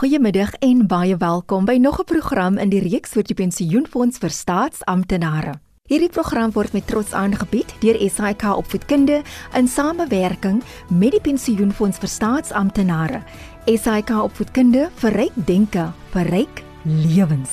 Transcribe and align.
Goeiemiddag 0.00 0.54
en 0.64 0.86
baie 0.88 1.16
welkom 1.20 1.66
by 1.68 1.74
nog 1.76 1.98
'n 2.00 2.04
program 2.04 2.56
in 2.58 2.70
die 2.70 2.80
reeks 2.80 3.16
oor 3.16 3.22
die 3.22 3.34
pensioenfonds 3.34 4.18
vir 4.18 4.30
staatsamptenare. 4.30 5.60
Hierdie 5.88 6.08
program 6.08 6.52
word 6.52 6.72
met 6.72 6.86
trots 6.86 7.12
aangebied 7.12 7.74
deur 7.80 8.10
SAIK 8.10 8.42
Opvoedkunde 8.42 9.22
in 9.54 9.68
samewerking 9.68 10.62
met 10.88 11.10
die 11.10 11.20
pensioenfonds 11.20 11.98
vir 11.98 12.08
staatsamptenare. 12.08 13.22
SAIK 13.66 14.10
Opvoedkunde 14.10 14.88
verryk 14.94 15.32
denke, 15.34 15.92
verryk 16.10 16.62
lewens. 16.82 17.50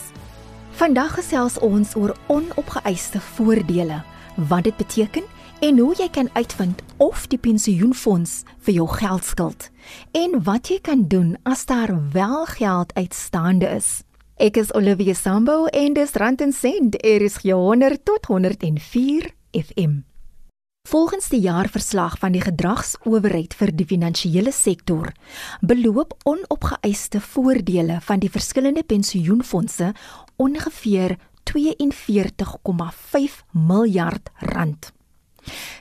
Vandag 0.72 1.14
gesels 1.14 1.60
ons 1.60 1.96
oor 1.96 2.16
onopgeëiste 2.28 3.20
voordele, 3.20 4.04
wat 4.36 4.64
dit 4.64 4.78
beteken 4.78 5.24
en 5.60 5.80
hoe 5.80 5.94
jy 5.98 6.08
kan 6.14 6.30
uitvind 6.34 6.82
of 7.02 7.26
die 7.32 7.40
pensioenfonds 7.42 8.44
vir 8.66 8.76
jou 8.78 8.88
geld 8.92 9.26
skuld 9.26 9.70
en 10.18 10.36
wat 10.46 10.70
jy 10.70 10.78
kan 10.84 11.08
doen 11.10 11.36
as 11.50 11.66
daar 11.66 11.94
wel 12.14 12.46
geld 12.58 12.94
uitstaande 12.98 13.70
is. 13.78 14.02
Ek 14.38 14.60
is 14.62 14.74
Olivia 14.78 15.16
Sambo 15.18 15.66
en 15.66 15.96
dis 15.98 16.14
Rand 16.14 16.42
en 16.46 16.54
Sent, 16.54 17.00
er 17.02 17.24
is 17.26 17.40
100 17.42 18.04
tot 18.06 18.26
104 18.30 19.32
FM. 19.58 20.04
Volgens 20.88 21.30
die 21.34 21.42
jaarverslag 21.42 22.20
van 22.22 22.32
die 22.38 22.44
gedragsowerheid 22.44 23.56
vir 23.58 23.74
die 23.76 23.88
finansiële 23.90 24.54
sektor, 24.56 25.10
beloop 25.60 26.14
onopgeëiste 26.24 27.20
voordele 27.20 27.98
van 28.06 28.22
die 28.22 28.32
verskillende 28.32 28.84
pensioenfonde 28.84 29.94
ongeveer 30.38 31.18
42,5 31.50 33.42
miljard 33.52 34.30
rand. 34.54 34.97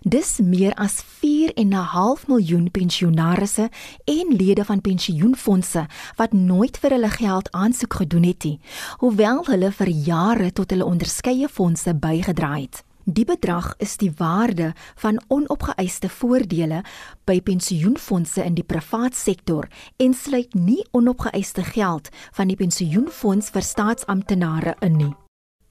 Dis 0.03 0.39
meer 0.39 0.75
as 0.75 1.01
4.5 1.25 2.27
miljoen 2.31 2.71
pensionaarsse 2.71 3.69
en 4.05 4.35
lede 4.37 4.65
van 4.65 4.81
pensioenfonde 4.81 5.87
wat 6.17 6.33
nooit 6.33 6.79
vir 6.79 6.97
hulle 6.97 7.11
geld 7.11 7.53
aansoek 7.53 8.01
gedoen 8.03 8.29
het 8.29 8.45
nie, 8.45 8.59
hoewel 8.99 9.45
hulle 9.47 9.73
vir 9.73 9.89
jare 9.89 10.53
tot 10.53 10.71
hulle 10.71 10.85
onderskeie 10.85 11.49
fondse 11.49 11.95
bygedra 11.95 12.55
het. 12.57 12.83
Die 13.07 13.25
bedrag 13.25 13.75
is 13.79 13.97
die 13.97 14.11
waarde 14.19 14.73
van 14.99 15.21
onopgeëiste 15.31 16.09
voordele 16.11 16.81
by 17.25 17.37
pensioenfonde 17.41 18.43
in 18.43 18.57
die 18.59 18.67
privaat 18.67 19.15
sektor 19.15 19.69
en 20.03 20.15
sluit 20.15 20.55
nie 20.59 20.83
onopgeëiste 20.91 21.63
geld 21.71 22.11
van 22.35 22.51
die 22.51 22.59
pensioenfonds 22.59 23.53
vir 23.55 23.63
staatsamptenare 23.63 24.75
in 24.83 24.99
nie. 24.99 25.13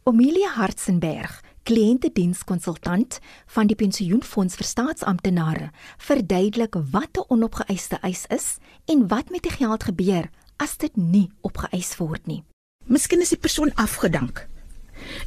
Omelia 0.07 0.53
Hartzenberg 0.55 1.41
kliëntedienskonsultant 1.65 3.19
van 3.55 3.67
die 3.67 3.77
pensioenfonds 3.77 4.57
vir 4.59 4.67
staatsamptenare, 4.69 5.69
verduidelik 5.97 6.75
wat 6.93 7.17
'n 7.17 7.27
onopgeëiste 7.27 7.97
eis 8.01 8.25
is 8.29 8.57
en 8.85 9.07
wat 9.07 9.29
met 9.29 9.43
die 9.43 9.51
geld 9.51 9.83
gebeur 9.83 10.29
as 10.57 10.77
dit 10.77 10.95
nie 10.95 11.31
opgeëis 11.41 11.97
word 11.97 12.27
nie. 12.27 12.43
Miskien 12.85 13.21
is 13.21 13.33
die 13.33 13.41
persoon 13.41 13.73
afgedank. 13.75 14.47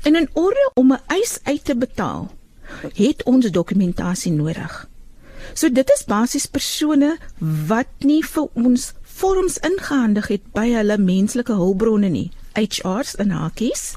En 0.02 0.16
in 0.16 0.28
orde 0.32 0.70
om 0.74 0.92
'n 0.92 1.02
eis 1.06 1.38
uit 1.42 1.64
te 1.64 1.76
betaal, 1.76 2.30
het 2.94 3.22
ons 3.22 3.50
dokumentasie 3.50 4.32
nodig. 4.32 4.88
So 5.54 5.70
dit 5.72 5.90
is 5.90 6.04
basies 6.04 6.46
persone 6.46 7.16
wat 7.66 7.88
nie 7.98 8.22
vir 8.24 8.48
ons 8.52 8.92
vorms 9.02 9.58
ingehandig 9.58 10.28
het 10.28 10.52
by 10.52 10.68
hulle 10.72 10.98
menslike 10.98 11.52
hulpbronne 11.52 12.08
nie, 12.08 12.30
HR's 12.54 13.14
en 13.22 13.30
hakies 13.30 13.96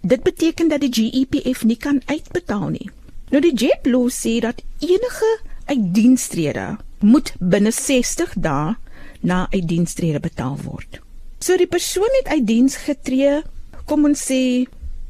Dit 0.00 0.22
beteken 0.22 0.68
dat 0.68 0.80
die 0.80 0.92
GEPF 0.92 1.64
nie 1.64 1.76
kan 1.76 2.02
uitbetaal 2.06 2.68
nie. 2.68 2.90
Nou 3.30 3.42
die 3.44 3.54
JetBlue 3.54 4.10
sê 4.10 4.38
dat 4.40 4.62
enige 4.78 5.30
uitdienstrede 5.64 6.76
moet 7.00 7.34
binne 7.38 7.70
60 7.70 8.32
dae 8.36 8.76
na 9.20 9.46
uitdienstrede 9.50 10.20
betaal 10.20 10.56
word. 10.62 11.00
So 11.38 11.56
die 11.56 11.68
persoon 11.70 12.10
het 12.22 12.32
uit 12.32 12.46
diens 12.46 12.76
getree, 12.76 13.42
kom 13.86 14.04
ons 14.08 14.22
sê 14.30 14.66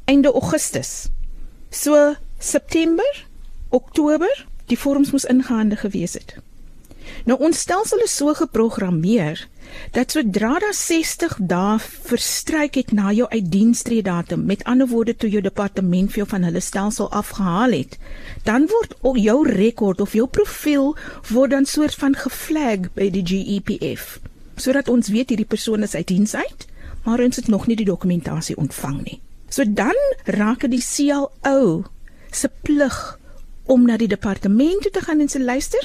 einde 0.09 0.33
Augustus. 0.33 1.09
So 1.71 2.15
September, 2.39 3.27
Oktober, 3.71 4.47
die 4.67 4.79
vorms 4.79 5.13
moes 5.13 5.25
ingehandig 5.29 5.81
gewees 5.81 6.17
het. 6.19 6.37
Nou 7.25 7.39
ons 7.41 7.61
stelsel 7.65 8.03
is 8.05 8.17
so 8.17 8.35
geprogrammeer 8.37 9.47
dat 9.97 10.13
sodra 10.13 10.59
daar 10.59 10.75
60 10.75 11.37
dae 11.41 11.79
verstryk 11.83 12.75
het 12.75 12.93
na 12.93 13.13
jou 13.13 13.29
uitdienstree 13.31 14.03
datum, 14.03 14.45
met 14.47 14.65
ander 14.65 14.89
woorde 14.89 15.17
toe 15.17 15.31
jou 15.31 15.43
departement 15.43 16.11
vir 16.13 16.25
jou 16.25 16.29
van 16.29 16.49
hulle 16.49 16.61
stelsel 16.61 17.11
afgehaal 17.11 17.77
het, 17.77 17.99
dan 18.45 18.69
word 18.71 18.97
jou 19.19 19.39
rekord 19.49 20.01
of 20.01 20.13
jou 20.13 20.27
profiel 20.27 20.97
word 21.29 21.51
dan 21.51 21.67
soort 21.67 21.95
van 21.95 22.15
geflag 22.15 22.91
by 22.95 23.11
die 23.11 23.25
GEPF 23.25 24.19
sodat 24.59 24.89
ons 24.91 25.11
weet 25.15 25.33
hierdie 25.33 25.49
persoon 25.49 25.87
is 25.87 25.95
uit 25.95 26.09
diens 26.11 26.35
uit, 26.35 26.67
maar 27.07 27.23
ons 27.23 27.39
het 27.39 27.49
nog 27.49 27.67
nie 27.71 27.77
die 27.79 27.87
dokumentasie 27.89 28.57
ontvang 28.59 28.99
nie. 29.05 29.21
So 29.49 29.65
dan 29.65 29.97
raak 30.27 30.67
dit 30.67 30.77
die 30.77 30.85
CLO 30.85 31.85
se 32.35 32.51
plig 32.63 32.97
om 33.69 33.87
na 33.89 33.97
die 34.01 34.11
departement 34.11 34.83
toe 34.85 34.93
te 34.93 35.05
gaan 35.05 35.23
en 35.25 35.31
sê 35.31 35.41
luister, 35.41 35.85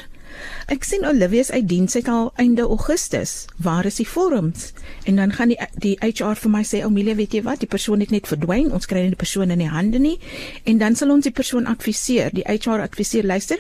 Ek 0.71 0.83
sien 0.83 1.05
Olivia 1.05 1.43
se 1.43 1.59
diens 1.65 1.95
uit 1.95 2.07
al 2.07 2.31
einde 2.41 2.61
Augustus. 2.61 3.45
Waar 3.57 3.85
is 3.85 3.99
die 3.99 4.07
vorms? 4.07 4.71
En 5.03 5.15
dan 5.15 5.33
gaan 5.33 5.53
die 5.53 5.59
die 5.83 5.95
HR 5.99 6.35
vir 6.35 6.51
my 6.51 6.63
sê, 6.63 6.83
"Amelia, 6.83 7.15
weet 7.15 7.33
jy 7.33 7.41
wat? 7.43 7.59
Die 7.59 7.67
persoon 7.67 7.99
het 7.99 8.11
net 8.11 8.27
verdwyn. 8.27 8.71
Ons 8.71 8.85
kry 8.85 9.01
nie 9.01 9.09
die 9.09 9.15
persoon 9.15 9.51
in 9.51 9.59
die 9.59 9.69
hande 9.69 9.99
nie." 9.99 10.19
En 10.63 10.77
dan 10.77 10.95
sal 10.95 11.09
ons 11.11 11.23
die 11.23 11.31
persoon 11.31 11.65
adviseer. 11.65 12.29
Die 12.33 12.45
HR 12.47 12.81
adviseer, 12.81 13.25
"Luister, 13.25 13.59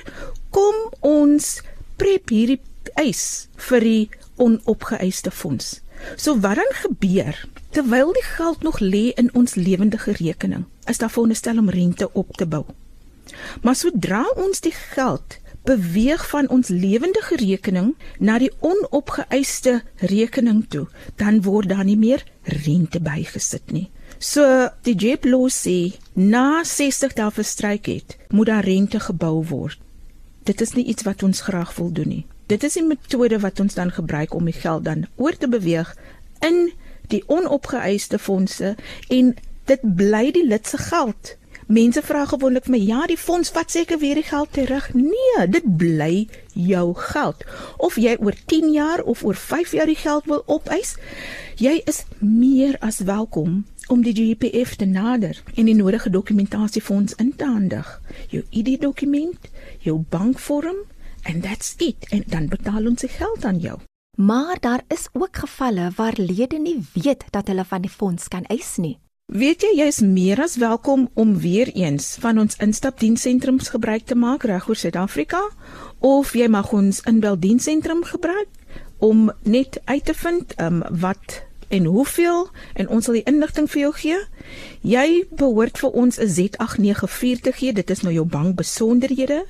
kom 0.49 0.75
ons 0.99 1.61
prep 1.95 2.29
hierdie 2.29 2.61
eis 2.95 3.47
vir 3.55 3.79
die 3.79 4.09
onopgeëiste 4.35 5.31
fonds." 5.31 5.81
So 6.15 6.39
wat 6.39 6.55
dan 6.55 6.71
gebeur? 6.71 7.47
Terwyl 7.69 8.13
die 8.13 8.23
geld 8.23 8.61
nog 8.61 8.79
lê 8.79 9.13
in 9.15 9.33
ons 9.33 9.55
lewendige 9.55 10.11
rekening, 10.11 10.65
is 10.85 10.97
daar 10.97 11.09
veronderstel 11.09 11.57
om 11.57 11.69
rente 11.69 12.09
op 12.13 12.35
te 12.37 12.45
bou. 12.45 12.65
Maar 13.61 13.75
sodra 13.75 14.25
ons 14.35 14.59
die 14.61 14.75
geld 14.75 15.39
beweeg 15.63 16.29
van 16.29 16.49
ons 16.49 16.67
lewendige 16.67 17.35
rekening 17.39 17.93
na 18.19 18.37
die 18.41 18.51
onopgeëiste 18.59 19.81
rekening 19.95 20.65
toe, 20.67 20.87
dan 21.15 21.41
word 21.41 21.71
daar 21.71 21.87
nie 21.87 21.97
meer 21.97 22.23
rente 22.65 22.99
bygesit 22.99 23.71
nie. 23.71 23.89
So 24.19 24.43
die 24.83 24.95
JEPLO 24.95 25.47
sê 25.51 25.95
na 26.13 26.63
60 26.63 27.15
dae 27.17 27.31
verstryk 27.31 27.87
het, 27.91 28.17
moet 28.29 28.51
daar 28.51 28.67
rente 28.67 28.99
gebou 28.99 29.43
word. 29.49 29.79
Dit 30.43 30.61
is 30.61 30.75
nie 30.75 30.85
iets 30.91 31.07
wat 31.07 31.23
ons 31.23 31.41
graag 31.47 31.75
wil 31.79 31.91
doen 31.91 32.07
nie. 32.07 32.25
Dit 32.47 32.63
is 32.63 32.75
'n 32.75 32.87
metode 32.87 33.39
wat 33.39 33.59
ons 33.59 33.73
dan 33.73 33.91
gebruik 33.91 34.33
om 34.33 34.45
die 34.45 34.59
geld 34.59 34.83
dan 34.83 35.07
oor 35.15 35.37
te 35.37 35.47
beweeg 35.47 35.95
in 36.39 36.71
die 37.07 37.23
onopgeëiste 37.27 38.19
fondse 38.19 38.75
en 39.09 39.35
dit 39.65 39.79
bly 39.95 40.31
die 40.31 40.47
lid 40.47 40.67
se 40.67 40.77
geld. 40.77 41.37
Mense 41.73 42.03
vra 42.05 42.25
gewoonlik 42.29 42.67
vir 42.67 42.73
my, 42.75 42.79
ja, 42.85 43.03
die 43.09 43.17
fonds 43.17 43.49
vat 43.55 43.71
seker 43.73 43.97
weer 43.97 44.19
die 44.19 44.27
geld 44.27 44.51
terug. 44.53 44.91
Nee, 44.93 45.45
dit 45.49 45.65
bly 45.79 46.27
jou 46.53 46.83
geld. 46.93 47.41
Of 47.81 47.95
jy 47.97 48.13
oor 48.21 48.35
10 48.51 48.67
jaar 48.75 49.01
of 49.09 49.23
oor 49.25 49.39
5 49.39 49.71
jaar 49.73 49.89
die 49.89 49.97
geld 49.97 50.27
wil 50.29 50.43
opeis, 50.45 50.93
jy 51.57 51.79
is 51.89 52.03
meer 52.19 52.77
as 52.85 53.01
welkom 53.07 53.63
om 53.89 54.03
die 54.05 54.13
GPF 54.13 54.75
te 54.77 54.85
nader 54.85 55.39
en 55.55 55.65
die 55.65 55.77
nodige 55.79 56.13
dokumentasie 56.13 56.83
ons 56.93 57.17
in 57.17 57.33
te 57.35 57.47
handig. 57.49 57.89
Jou 58.29 58.43
ID-dokument, 58.51 59.49
jou 59.81 59.97
bankvorm 60.13 60.83
and 61.25 61.41
that's 61.41 61.73
it 61.81 62.05
en 62.11 62.21
dan 62.27 62.51
betaal 62.53 62.85
ons 62.91 63.01
se 63.01 63.09
geld 63.09 63.45
aan 63.49 63.57
jou. 63.63 63.79
Maar 64.21 64.59
daar 64.61 64.83
is 64.93 65.07
ook 65.13 65.41
gevalle 65.47 65.89
waar 65.95 66.21
lede 66.21 66.59
nie 66.59 66.83
weet 66.93 67.25
dat 67.31 67.47
hulle 67.49 67.65
van 67.65 67.81
die 67.81 67.89
fonds 67.89 68.27
kan 68.29 68.45
eis 68.45 68.75
nie. 68.77 68.99
Weet 69.31 69.63
jy 69.63 69.69
jy 69.79 69.85
is 69.87 70.01
meer 70.03 70.41
as 70.43 70.57
welkom 70.59 71.05
om 71.15 71.37
weer 71.39 71.69
eens 71.79 72.17
van 72.19 72.41
ons 72.41 72.57
instapdienssentrums 72.59 73.69
gebruik 73.71 74.03
te 74.05 74.17
maak 74.19 74.43
reg 74.43 74.67
oor 74.67 74.75
Suid-Afrika 74.75 75.39
of 76.03 76.33
jy 76.35 76.49
mag 76.51 76.73
ons 76.75 76.99
inbeldiensentrum 77.07 78.03
gebruik 78.03 78.51
om 78.99 79.31
net 79.47 79.79
uit 79.85 80.03
te 80.05 80.13
vind 80.13 80.51
um, 80.59 80.83
wat 80.91 81.39
en 81.71 81.87
hoeveel 81.87 82.49
en 82.75 82.91
ons 82.91 83.07
sal 83.07 83.15
die 83.15 83.23
inligting 83.31 83.71
vir 83.71 83.81
jou 83.85 83.93
gee. 84.01 84.19
Jy 84.83 85.07
behoort 85.31 85.79
vir 85.79 85.95
ons 86.03 86.19
'n 86.19 86.27
Z894 86.27 87.41
te 87.47 87.51
gee. 87.55 87.73
Dit 87.73 87.89
is 87.89 88.03
nou 88.03 88.13
jou 88.13 88.25
bank 88.25 88.55
besonderhede. 88.59 89.45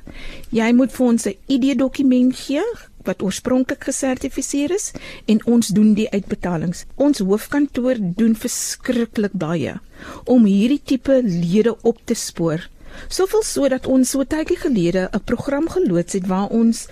Jy 0.50 0.71
moet 0.74 0.92
vir 0.92 1.06
ons 1.06 1.25
'n 1.25 1.36
ID-dokument 1.48 2.36
gee 2.36 2.63
wat 3.07 3.21
oorspronklik 3.21 3.83
gesertifiseer 3.83 4.73
is 4.73 4.91
en 5.25 5.41
ons 5.45 5.67
doen 5.67 5.94
die 5.97 6.09
uitbetalings. 6.11 6.85
Ons 6.95 7.19
hoofkantoor 7.19 8.00
doen 8.00 8.35
verskriklik 8.35 9.33
baie 9.33 9.79
om 10.25 10.45
hierdie 10.45 10.81
tipe 10.83 11.21
lede 11.23 11.75
op 11.81 12.00
te 12.05 12.15
spoor. 12.17 12.69
Soveel 13.09 13.44
sodat 13.44 13.88
ons 13.89 14.09
so 14.09 14.23
tydjie 14.23 14.57
gelede 14.57 15.09
'n 15.11 15.23
program 15.25 15.69
geloods 15.69 16.13
het 16.13 16.27
waar 16.27 16.50
ons 16.50 16.88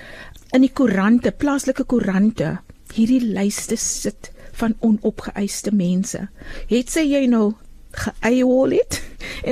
in 0.51 0.61
die 0.61 0.73
koerante, 0.73 1.31
plaaslike 1.31 1.83
koerante, 1.83 2.59
hierdie 2.93 3.23
lyste 3.23 3.77
sit 3.77 4.31
van 4.51 4.75
onopgeëiste 4.79 5.71
mense. 5.71 6.27
Het 6.67 6.89
sy 6.89 7.05
jy 7.07 7.25
nou 7.31 7.53
geëiwol 7.91 8.71
het 8.71 9.01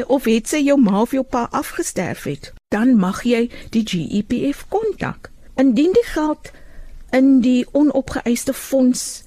of 0.07 0.27
het 0.29 0.47
sy 0.47 0.61
jou 0.63 0.77
ma 0.79 1.01
of 1.01 1.11
jou 1.11 1.23
pa 1.23 1.47
afgesterf 1.51 2.23
het, 2.29 2.53
dan 2.73 2.95
mag 2.99 3.23
jy 3.23 3.49
die 3.73 3.83
GEPF 3.83 4.65
kontak. 4.69 5.31
Indien 5.59 5.91
die 5.95 6.07
geld 6.13 6.51
in 7.15 7.39
die 7.43 7.65
onopgeëiste 7.75 8.53
fonds 8.55 9.23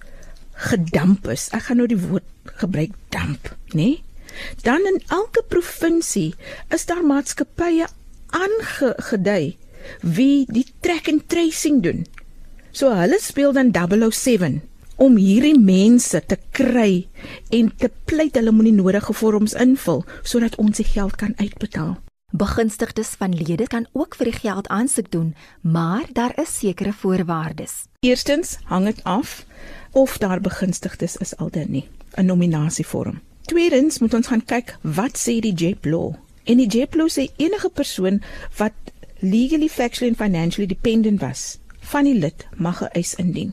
gedamp 0.68 1.28
is. 1.28 1.48
Ek 1.52 1.68
gaan 1.68 1.82
nou 1.82 1.88
die 1.90 2.00
woord 2.00 2.56
gebruik 2.62 2.96
damp, 3.12 3.52
nê? 3.72 3.76
Nee? 3.76 4.00
Dan 4.64 4.86
in 4.88 5.02
elke 5.12 5.42
provinsie 5.48 6.32
is 6.72 6.86
daar 6.88 7.04
maatskappye 7.04 7.86
aangedui 8.32 9.56
wie 10.00 10.46
die 10.48 10.66
track 10.80 11.08
and 11.12 11.28
tracing 11.28 11.82
doen. 11.84 12.06
So 12.72 12.94
hulle 12.96 13.18
speel 13.20 13.52
dan 13.52 13.72
007 13.76 14.62
om 14.96 15.16
hierdie 15.20 15.58
mense 15.58 16.22
te 16.26 16.38
kry 16.54 17.06
en 17.50 17.72
te 17.76 17.90
pleit 18.08 18.38
hulle 18.38 18.54
moenie 18.54 18.76
nodige 18.76 19.12
vorms 19.16 19.56
invul 19.58 20.04
sodat 20.22 20.56
ons 20.62 20.80
die 20.80 20.88
geld 20.88 21.18
kan 21.20 21.34
uitbetaal. 21.36 21.96
Begunstigdes 22.32 23.08
van 23.20 23.34
lede 23.36 23.66
kan 23.68 23.86
ook 23.92 24.14
vir 24.16 24.30
die 24.30 24.38
geld 24.40 24.68
aansoek 24.72 25.10
doen, 25.12 25.34
maar 25.60 26.06
daar 26.12 26.32
is 26.40 26.58
sekere 26.58 26.92
voorwaardes. 26.92 27.72
Eerstens 28.00 28.56
hang 28.64 28.84
dit 28.88 29.04
af 29.04 29.44
of 29.90 30.18
daar 30.18 30.40
begunstigdes 30.40 31.16
is 31.16 31.36
al 31.36 31.50
dan 31.50 31.70
nie, 31.70 31.88
'n 32.16 32.24
nominasievorm. 32.24 33.20
Tweedens 33.42 33.98
moet 33.98 34.14
ons 34.14 34.26
gaan 34.26 34.44
kyk 34.44 34.78
wat 34.80 35.18
sê 35.18 35.40
die 35.40 35.52
JEP 35.54 35.84
law. 35.84 36.14
En 36.44 36.56
die 36.56 36.66
JEP 36.66 36.94
law 36.94 37.08
sê 37.08 37.28
enige 37.36 37.68
persoon 37.68 38.22
wat 38.56 38.72
legally 39.18 39.68
factually 39.68 40.08
and 40.08 40.16
financially 40.16 40.66
dependent 40.66 41.20
was 41.20 41.58
van 41.78 42.04
die 42.04 42.18
lid 42.18 42.46
mag 42.56 42.82
'n 42.82 42.92
eis 42.92 43.14
indien. 43.14 43.52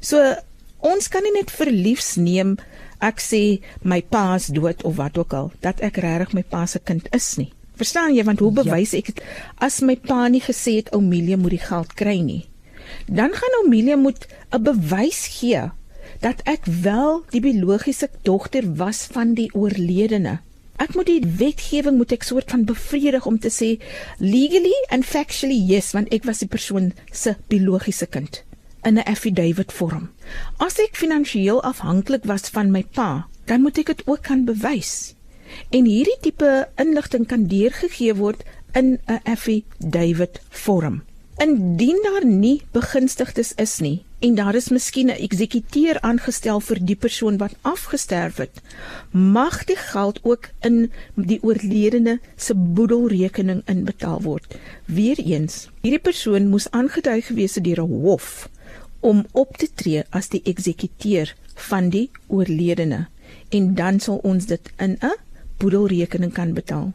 So 0.00 0.34
ons 0.78 1.08
kan 1.08 1.22
nie 1.22 1.32
net 1.32 1.50
verliefs 1.50 2.14
neem 2.16 2.56
ek 2.98 3.20
sê 3.20 3.62
my 3.82 4.02
pa 4.02 4.34
is 4.34 4.46
dood 4.46 4.82
of 4.82 4.96
wat 4.96 5.18
ook 5.18 5.32
al 5.32 5.52
dat 5.60 5.80
ek 5.80 5.96
regtig 5.96 6.32
my 6.32 6.42
pa 6.42 6.66
se 6.66 6.78
kind 6.78 7.08
is 7.10 7.36
nie. 7.36 7.52
Verstaan 7.76 8.14
jy 8.14 8.24
want 8.24 8.38
hoe 8.38 8.52
ja. 8.54 8.62
bewys 8.62 8.94
ek 8.94 9.12
het 9.12 9.22
as 9.58 9.80
my 9.80 9.96
pa 9.96 10.28
nie 10.28 10.42
gesê 10.44 10.78
het 10.78 10.92
Oumelia 10.94 11.36
moet 11.36 11.56
die 11.56 11.64
geld 11.66 11.94
kry 11.98 12.18
nie. 12.22 12.44
Dan 13.06 13.34
gaan 13.34 13.58
Oumelia 13.62 13.96
moet 13.96 14.26
'n 14.52 14.62
bewys 14.62 15.26
gee 15.38 15.70
dat 16.20 16.40
ek 16.44 16.64
wel 16.64 17.24
die 17.30 17.40
biologiese 17.40 18.08
dogter 18.22 18.74
was 18.76 19.06
van 19.10 19.34
die 19.34 19.50
oorledene. 19.54 20.40
Ek 20.76 20.94
moet 20.94 21.06
die 21.06 21.22
wetgewing 21.38 21.96
moet 21.96 22.12
ek 22.12 22.22
soort 22.22 22.50
van 22.50 22.64
bevredig 22.64 23.26
om 23.26 23.38
te 23.38 23.50
sê 23.50 23.78
legally 24.18 24.74
and 24.90 25.06
factually 25.06 25.58
yes 25.70 25.92
want 25.92 26.10
ek 26.12 26.24
was 26.24 26.42
die 26.42 26.50
persoon 26.50 26.92
se 27.12 27.36
biologiese 27.48 28.06
kind 28.06 28.42
in 28.84 28.98
'n 28.98 29.06
affidavit 29.06 29.72
vorm. 29.72 30.10
As 30.58 30.78
ek 30.78 30.96
finansiëel 30.96 31.62
afhanklik 31.62 32.24
was 32.24 32.48
van 32.48 32.70
my 32.70 32.82
pa, 32.82 33.26
dan 33.44 33.60
moet 33.60 33.78
ek 33.78 33.86
dit 33.86 34.02
ook 34.06 34.22
kan 34.22 34.44
bewys. 34.44 35.14
En 35.70 35.84
hierdie 35.84 36.18
tipe 36.20 36.68
inligting 36.76 37.26
kan 37.26 37.46
deurgegee 37.46 38.14
word 38.14 38.44
in 38.72 38.98
'n 39.06 39.20
affidavit 39.24 40.40
vorm. 40.50 41.02
Indien 41.36 41.98
daar 42.02 42.26
nie 42.26 42.62
begunstigdes 42.70 43.52
is 43.54 43.78
nie, 43.78 44.04
en 44.18 44.34
daar 44.34 44.54
is 44.54 44.68
miskien 44.68 45.06
'n 45.06 45.22
eksekuteur 45.26 46.00
aangestel 46.00 46.60
vir 46.60 46.78
die 46.80 46.96
persoon 46.96 47.36
wat 47.36 47.56
afgesterf 47.60 48.36
het, 48.36 48.60
mag 49.10 49.64
die 49.64 49.76
geld 49.76 50.20
ook 50.22 50.48
in 50.60 50.92
die 51.14 51.42
oorledene 51.42 52.20
se 52.36 52.54
boedelrekening 52.54 53.62
inbetaal 53.64 54.22
word. 54.22 54.54
Weereens, 54.84 55.68
hierdie 55.80 56.04
persoon 56.10 56.48
moes 56.48 56.70
aangedui 56.70 57.20
gewees 57.20 57.54
het 57.54 57.64
deur 57.64 57.82
'n 57.82 58.00
hof 58.02 58.48
om 59.00 59.26
op 59.32 59.56
te 59.56 59.68
tree 59.74 60.04
as 60.10 60.28
die 60.28 60.42
eksekuteur 60.44 61.34
van 61.54 61.88
die 61.88 62.10
oorledene 62.26 63.06
en 63.48 63.74
dan 63.74 64.00
sal 64.00 64.16
ons 64.22 64.46
dit 64.46 64.70
in 64.76 64.96
'n 65.00 65.12
boedelrekening 65.58 66.32
kan 66.32 66.52
betaal. 66.52 66.92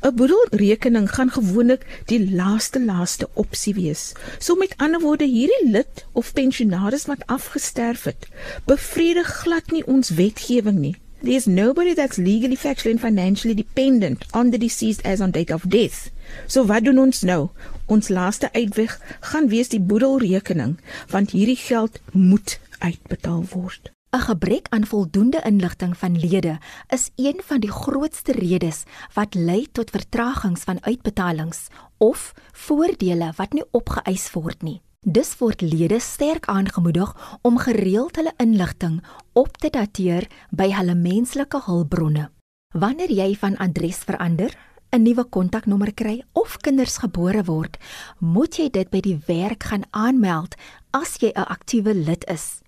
'n 0.00 0.14
Boedelrekening 0.14 1.10
gaan 1.10 1.30
gewoonlik 1.30 1.84
die 2.10 2.20
laaste 2.34 2.80
laaste 2.84 3.28
opsie 3.34 3.74
wees. 3.74 4.12
So 4.38 4.54
met 4.54 4.74
ander 4.76 5.00
woorde, 5.00 5.24
hierdie 5.24 5.70
lid 5.70 6.04
of 6.12 6.32
pensionaris 6.32 7.06
wat 7.06 7.26
afgesterf 7.26 8.04
het, 8.04 8.28
bevredig 8.64 9.26
glad 9.26 9.70
nie 9.70 9.86
ons 9.86 10.08
wetgewing 10.08 10.78
nie. 10.78 10.96
There's 11.22 11.46
nobody 11.46 11.94
that's 11.94 12.16
legally, 12.16 12.56
factually 12.56 12.90
and 12.90 13.00
financially 13.00 13.54
dependent 13.54 14.26
on 14.32 14.50
the 14.50 14.58
deceased 14.58 15.04
as 15.04 15.20
on 15.20 15.30
date 15.30 15.54
of 15.54 15.62
death. 15.68 16.10
So 16.46 16.66
wat 16.66 16.84
doen 16.84 16.98
ons 16.98 17.22
nou? 17.22 17.48
Ons 17.86 18.08
laaste 18.08 18.52
uitweg 18.52 18.98
gaan 19.20 19.48
wees 19.48 19.68
die 19.68 19.80
boedelrekening, 19.80 20.78
want 21.14 21.30
hierdie 21.30 21.56
geld 21.56 22.00
moet 22.12 22.58
uitbetaal 22.78 23.44
word. 23.54 23.92
'n 24.12 24.20
Gebrek 24.20 24.66
aan 24.68 24.86
voldoende 24.86 25.40
inligting 25.44 25.96
van 25.96 26.18
lede 26.18 26.58
is 26.88 27.10
een 27.16 27.40
van 27.44 27.60
die 27.60 27.70
grootste 27.70 28.32
redes 28.32 28.82
wat 29.14 29.34
lei 29.34 29.66
tot 29.72 29.90
vertragings 29.90 30.62
van 30.62 30.84
uitbetalings 30.84 31.66
of 31.96 32.34
voordele 32.52 33.32
wat 33.36 33.52
nie 33.52 33.64
opgeëis 33.70 34.30
word 34.32 34.62
nie. 34.62 34.82
Dis 35.00 35.38
word 35.38 35.60
lede 35.60 36.00
sterk 36.00 36.46
aangemoedig 36.46 37.38
om 37.42 37.58
gereeld 37.58 38.16
hulle 38.16 38.34
inligting 38.36 39.00
op 39.32 39.56
te 39.56 39.70
dateer 39.70 40.28
by 40.50 40.68
hulle 40.72 40.94
menslike 40.94 41.62
hulpbronne. 41.64 42.28
Wanneer 42.74 43.10
jy 43.10 43.34
van 43.34 43.56
adres 43.56 44.04
verander, 44.04 44.52
'n 44.92 45.02
nuwe 45.02 45.24
kontaknommer 45.24 45.94
kry 45.94 46.24
of 46.32 46.56
kinders 46.56 46.98
gebore 46.98 47.44
word, 47.44 47.78
moet 48.18 48.56
jy 48.56 48.70
dit 48.70 48.90
by 48.90 49.00
die 49.00 49.20
werk 49.26 49.62
gaan 49.62 49.84
aanmeld 49.90 50.54
as 50.90 51.16
jy 51.16 51.32
'n 51.34 51.48
aktiewe 51.48 51.94
lid 51.94 52.24
is. 52.28 52.61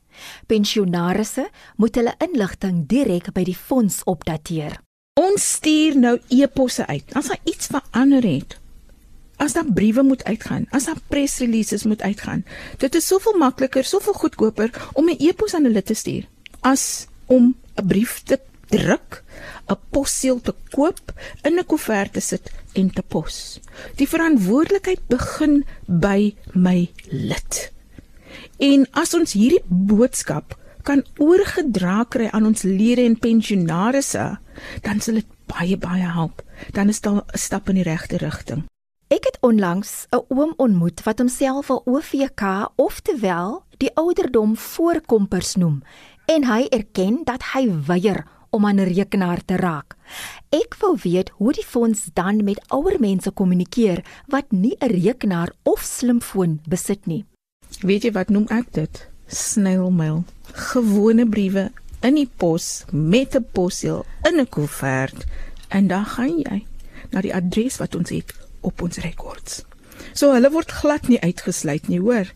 Pensionarisse 0.46 1.49
moet 1.76 1.94
hulle 1.94 2.14
inligting 2.19 2.87
direk 2.87 3.32
by 3.32 3.44
die 3.44 3.56
fonds 3.56 4.02
opdateer. 4.05 4.81
Ons 5.20 5.52
stuur 5.58 5.96
nou 5.96 6.19
e-posse 6.28 6.87
uit. 6.87 7.14
As 7.14 7.31
daar 7.31 7.40
iets 7.44 7.66
verander 7.66 8.25
het, 8.26 8.58
as 9.37 9.52
daar 9.52 9.72
briewe 9.75 10.02
moet 10.02 10.25
uitgaan, 10.25 10.66
as 10.70 10.84
daar 10.84 11.00
press 11.08 11.38
releases 11.38 11.84
moet 11.84 12.02
uitgaan, 12.02 12.44
dit 12.78 12.94
is 12.94 13.06
soveel 13.06 13.38
makliker, 13.38 13.84
soveel 13.84 14.12
goedkoper 14.12 14.70
om 14.93 15.08
'n 15.08 15.16
e-pos 15.19 15.55
aan 15.55 15.64
hulle 15.64 15.82
te 15.82 15.94
stuur 15.94 16.26
as 16.64 17.06
om 17.26 17.55
'n 17.76 17.87
brief 17.87 18.22
te 18.22 18.40
druk, 18.69 19.22
'n 19.69 19.78
posseël 19.90 20.40
te 20.40 20.55
koop, 20.70 21.12
in 21.43 21.58
'n 21.58 21.67
koevert 21.67 22.12
te 22.12 22.20
sit 22.20 22.50
en 22.72 22.90
te 22.90 23.02
pos. 23.02 23.60
Die 23.96 24.08
verantwoordelikheid 24.08 25.06
begin 25.06 25.64
by 25.87 26.34
my 26.52 26.90
lid. 27.10 27.73
En 28.58 28.86
as 28.92 29.14
ons 29.14 29.32
hierdie 29.32 29.62
boodskap 29.66 30.54
kan 30.84 31.02
oorgedra 31.18 32.04
kry 32.08 32.28
aan 32.30 32.46
ons 32.46 32.62
lede 32.62 33.02
en 33.02 33.16
pensionarisse, 33.18 34.38
dan 34.84 35.00
sal 35.00 35.14
dit 35.14 35.30
baie 35.50 35.76
baie 35.80 36.06
help. 36.06 36.42
Dan 36.72 36.88
is 36.88 37.00
dit 37.00 37.12
'n 37.12 37.22
stap 37.34 37.68
in 37.68 37.74
die 37.74 37.88
regte 37.88 38.16
rigting. 38.16 38.64
Ek 39.08 39.24
het 39.24 39.38
onlangs 39.40 40.06
'n 40.10 40.24
oom 40.28 40.54
ontmoet 40.56 41.02
wat 41.02 41.18
homself 41.18 41.70
'n 41.70 41.82
OVK 41.84 42.70
oftewel 42.76 43.64
die 43.78 43.90
ouderdom 43.94 44.56
voorkompers 44.56 45.54
noem 45.54 45.82
en 46.26 46.44
hy 46.44 46.66
erken 46.70 47.24
dat 47.24 47.42
hy 47.52 47.68
weier 47.86 48.24
om 48.50 48.67
aan 48.67 48.81
'n 48.81 48.93
rekenaar 48.94 49.44
te 49.44 49.56
raak. 49.56 49.96
Ek 50.50 50.76
wou 50.79 50.96
weet 51.02 51.29
hoe 51.29 51.52
die 51.52 51.67
fonds 51.67 52.08
dan 52.12 52.44
met 52.44 52.64
ouer 52.69 53.00
mense 53.00 53.31
kommunikeer 53.31 54.05
wat 54.26 54.52
nie 54.52 54.76
'n 54.79 54.86
rekenaar 54.86 55.52
of 55.62 55.81
slimfoon 55.81 56.60
besit 56.69 57.06
nie. 57.06 57.24
Weet 57.81 58.04
jy 58.04 58.12
wat 58.12 58.28
noem 58.28 58.46
ek 58.54 58.70
dit? 58.72 59.06
Snailmail. 59.26 60.24
Gewone 60.72 61.26
briewe 61.26 61.70
in 62.04 62.14
die 62.14 62.28
pos 62.36 62.84
met 62.93 63.34
'n 63.34 63.46
posseël 63.52 64.04
in 64.28 64.40
'n 64.40 64.48
koevert 64.48 65.24
en 65.69 65.86
dan 65.86 66.04
gaan 66.04 66.38
jy 66.38 66.66
na 67.10 67.20
die 67.20 67.34
adres 67.34 67.76
wat 67.76 67.94
ons 67.94 68.10
het 68.10 68.34
op 68.60 68.82
ons 68.82 68.98
rekords. 68.98 69.64
So 70.12 70.32
hulle 70.32 70.50
word 70.50 70.70
glad 70.70 71.08
nie 71.08 71.20
uitgesluit 71.20 71.88
nie, 71.88 72.00
hoor. 72.00 72.31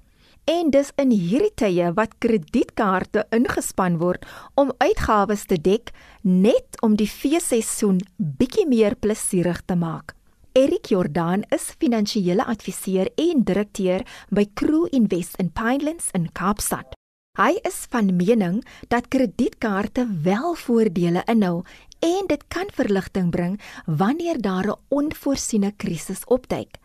En 0.50 0.74
dis 0.74 0.90
in 1.00 1.14
hierdie 1.14 1.54
tye 1.56 1.92
wat 1.96 2.18
kredietkaarte 2.24 3.28
ingespan 3.36 4.00
word 4.02 4.26
om 4.60 4.74
uitgawes 4.82 5.46
te 5.48 5.60
dek 5.62 5.94
net 6.22 6.82
om 6.82 6.98
die 7.00 7.08
feesseisoen 7.08 8.02
bietjie 8.18 8.66
meer 8.68 8.98
plesierig 8.98 9.62
te 9.70 9.78
maak. 9.78 10.18
Erik 10.58 10.90
Jordan 10.92 11.46
is 11.54 11.72
finansiële 11.78 12.46
adviseur 12.46 13.10
en 13.16 13.46
direkteur 13.46 14.04
by 14.30 14.50
Crew 14.54 14.90
Invest 14.92 15.40
in 15.42 15.54
Pinelands 15.54 16.12
in 16.14 16.30
Kaapstad. 16.34 16.98
Hy 17.34 17.56
is 17.66 17.88
van 17.90 18.12
mening 18.14 18.60
dat 18.94 19.08
kredietkaarte 19.10 20.04
wel 20.22 20.52
voordele 20.54 21.24
inhou 21.26 21.64
en 22.06 22.28
dit 22.30 22.44
kan 22.48 22.68
verligting 22.70 23.32
bring 23.34 23.56
wanneer 23.86 24.38
daar 24.42 24.68
'n 24.70 24.78
onvoorsiene 24.88 25.74
krisis 25.78 26.22
opduik. 26.26 26.78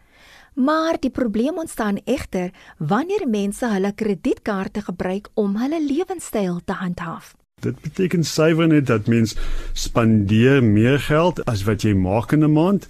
Maar 0.55 0.97
die 1.01 1.11
probleem 1.11 1.59
ontstaan 1.59 2.01
egter 2.05 2.51
wanneer 2.79 3.29
mense 3.29 3.67
hulle 3.67 3.93
kredietkaarte 3.93 4.83
gebruik 4.83 5.29
om 5.35 5.57
hulle 5.57 5.85
lewenstyl 5.85 6.61
te 6.65 6.73
handhaaf. 6.73 7.35
Dit 7.61 7.81
beteken 7.81 8.25
suiwer 8.25 8.69
net 8.69 8.87
dat 8.87 9.07
mens 9.07 9.37
spandeer 9.73 10.65
meer 10.65 10.99
geld 10.99 11.45
as 11.45 11.63
wat 11.63 11.83
jy 11.83 11.93
maak 11.93 12.33
in 12.33 12.45
'n 12.45 12.53
maand. 12.53 12.87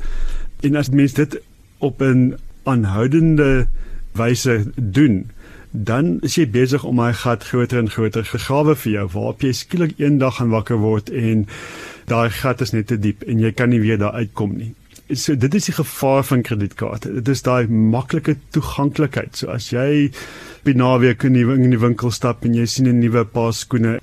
En 0.60 0.76
as 0.76 0.90
mens 0.90 1.12
dit 1.12 1.40
op 1.78 2.02
'n 2.02 2.38
aanhoudende 2.62 3.66
wyse 4.12 4.72
doen, 4.76 5.30
dan 5.84 6.18
is 6.26 6.34
jy 6.38 6.46
besig 6.50 6.84
om 6.84 6.98
hy 7.02 7.12
gat 7.14 7.44
groter 7.50 7.78
en 7.78 7.90
groter 7.90 8.26
gegrawe 8.26 8.74
vir 8.82 8.92
jou 8.92 9.06
waarop 9.14 9.44
jy 9.46 9.52
skielik 9.54 9.94
eendag 10.00 10.38
gaan 10.38 10.50
wakker 10.54 10.80
word 10.82 11.10
en 11.10 11.46
daai 12.10 12.30
gat 12.34 12.64
is 12.64 12.74
net 12.74 12.88
te 12.90 12.98
diep 12.98 13.22
en 13.28 13.38
jy 13.42 13.52
kan 13.54 13.70
nie 13.70 13.82
weer 13.84 14.00
daar 14.00 14.18
uitkom 14.18 14.56
nie. 14.58 14.72
So 15.14 15.36
dit 15.40 15.54
is 15.54 15.70
die 15.70 15.76
gevaar 15.76 16.24
van 16.28 16.42
kredietkaarte. 16.44 17.12
Dit 17.20 17.28
is 17.32 17.44
daai 17.46 17.68
maklike 17.68 18.36
toeganklikheid. 18.52 19.38
So 19.40 19.48
as 19.54 19.70
jy 19.72 20.10
by 20.66 20.74
naweek 20.76 21.24
in 21.24 21.38
die, 21.38 21.46
in 21.48 21.72
die 21.72 21.80
winkel 21.80 22.12
stap 22.12 22.44
en 22.44 22.58
jy 22.58 22.66
sien 22.66 22.90
'n 22.90 23.00
nuwe 23.00 23.24
paar 23.24 23.54
skoene 23.56 23.98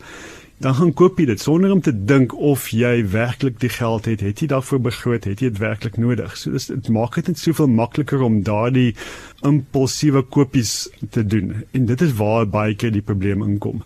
dan 0.63 0.75
gaan 0.75 0.93
koop 0.95 1.19
jy 1.19 1.25
dit 1.27 1.41
sonder 1.41 1.71
om 1.73 1.81
te 1.83 1.91
dink 1.91 2.33
of 2.33 2.69
jy 2.71 3.03
werklik 3.11 3.57
die 3.59 3.69
geld 3.69 4.07
het. 4.07 4.21
Het 4.23 4.39
jy 4.39 4.47
daarvoor 4.53 4.79
begroot? 4.87 5.27
Het 5.27 5.41
jy 5.43 5.49
dit 5.51 5.59
werklik 5.59 5.97
nodig? 5.99 6.37
So 6.39 6.55
dis 6.55 6.69
dit 6.71 6.89
maak 6.95 7.17
dit 7.19 7.27
net 7.27 7.41
soveel 7.41 7.67
makliker 7.67 8.23
om 8.23 8.39
daardie 8.47 8.95
impulsiewe 9.45 10.23
kopies 10.33 10.73
te 11.13 11.23
doen. 11.25 11.53
En 11.77 11.85
dit 11.85 12.01
is 12.01 12.15
waar 12.19 12.47
baie 12.49 12.75
keer 12.75 12.93
die 12.95 13.03
probleem 13.05 13.43
inkom. 13.45 13.83